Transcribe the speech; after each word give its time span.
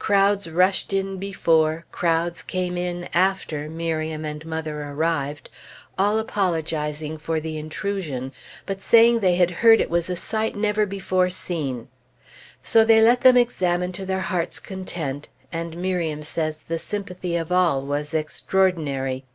Crowds 0.00 0.50
rushed 0.50 0.92
in 0.92 1.18
before, 1.18 1.84
crowds 1.92 2.42
came 2.42 2.76
in 2.76 3.08
after, 3.14 3.70
Miriam 3.70 4.24
and 4.24 4.44
mother 4.44 4.82
arrived, 4.82 5.50
all 5.96 6.18
apologizing 6.18 7.16
for 7.16 7.38
the 7.38 7.56
intrusion, 7.56 8.32
but 8.66 8.80
saying 8.80 9.20
they 9.20 9.36
had 9.36 9.52
heard 9.62 9.80
it 9.80 9.88
was 9.88 10.10
a 10.10 10.16
sight 10.16 10.56
never 10.56 10.84
before 10.84 11.30
seen. 11.30 11.86
So 12.60 12.84
they 12.84 13.00
let 13.00 13.20
them 13.20 13.36
examine 13.36 13.92
to 13.92 14.04
their 14.04 14.22
hearts' 14.22 14.58
content; 14.58 15.28
and 15.52 15.76
Miriam 15.76 16.22
says 16.24 16.64
the 16.64 16.80
sympathy 16.80 17.36
of 17.36 17.52
all 17.52 17.80
was 17.82 18.12
extraordinary. 18.12 19.26